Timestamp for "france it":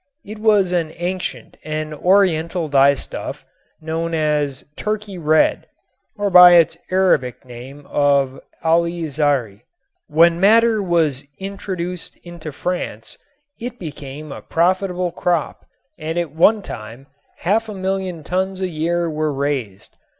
12.51-13.77